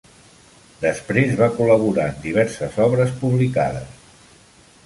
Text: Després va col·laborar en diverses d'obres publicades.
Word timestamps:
Després 0.85 1.35
va 1.41 1.49
col·laborar 1.59 2.07
en 2.13 2.17
diverses 2.25 2.79
d'obres 2.81 3.15
publicades. 3.23 4.05